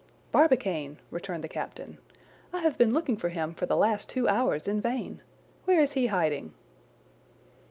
"Barbicane!" 0.31 0.97
returned 1.11 1.43
the 1.43 1.47
captain. 1.47 1.99
"I 2.51 2.61
have 2.61 2.75
been 2.75 2.91
looking 2.91 3.17
for 3.17 3.29
him 3.29 3.53
for 3.53 3.67
the 3.67 3.77
last 3.77 4.09
two 4.09 4.27
hours 4.27 4.67
in 4.67 4.81
vain. 4.81 5.21
Where 5.65 5.79
is 5.83 5.91
he 5.91 6.07
hiding?" 6.07 6.55